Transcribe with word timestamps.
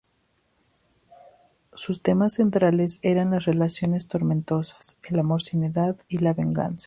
Sus 1.75 2.01
temas 2.01 2.33
centrales 2.33 3.01
eran 3.03 3.29
las 3.29 3.45
relaciones 3.45 4.07
tormentosas, 4.07 4.97
el 5.07 5.19
amor 5.19 5.43
sin 5.43 5.63
edad 5.63 5.95
y 6.09 6.17
la 6.17 6.33
venganza. 6.33 6.79